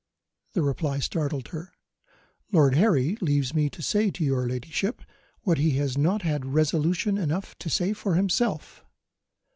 [0.53, 1.73] The reply startled her:
[2.51, 5.03] "Lord Harry leaves me to say to your ladyship,
[5.43, 8.83] what he has not had resolution enough to say for himself."